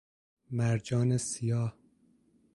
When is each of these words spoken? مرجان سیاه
مرجان 0.51 1.17
سیاه 1.17 1.75